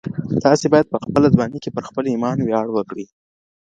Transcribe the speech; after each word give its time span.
تاسي 0.43 0.65
باید 0.73 0.91
په 0.93 0.97
خپله 1.03 1.27
ځواني 1.33 1.59
کي 1.63 1.69
پر 1.75 1.83
خپل 1.89 2.03
ایمان 2.11 2.37
ویاړ 2.41 2.67
وکړئ. 2.71 3.05